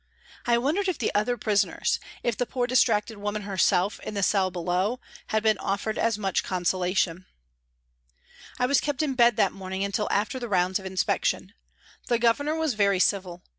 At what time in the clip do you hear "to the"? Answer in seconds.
10.49-10.49